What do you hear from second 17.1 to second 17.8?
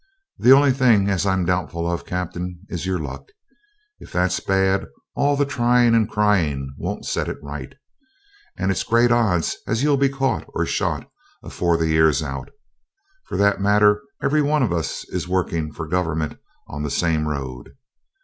road.